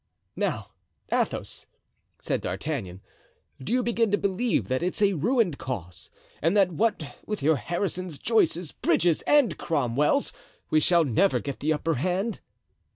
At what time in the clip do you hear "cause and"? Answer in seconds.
5.59-6.57